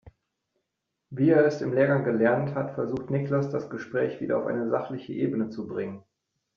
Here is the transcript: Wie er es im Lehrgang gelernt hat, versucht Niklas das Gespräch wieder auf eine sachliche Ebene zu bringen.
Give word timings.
Wie 1.11 1.29
er 1.29 1.45
es 1.45 1.61
im 1.61 1.73
Lehrgang 1.73 2.03
gelernt 2.03 2.55
hat, 2.55 2.71
versucht 2.73 3.11
Niklas 3.11 3.51
das 3.51 3.69
Gespräch 3.69 4.19
wieder 4.19 4.39
auf 4.39 4.47
eine 4.47 4.67
sachliche 4.67 5.13
Ebene 5.13 5.49
zu 5.51 5.67
bringen. 5.67 6.03